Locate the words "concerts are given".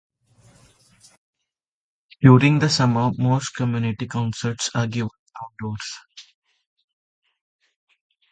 4.07-5.09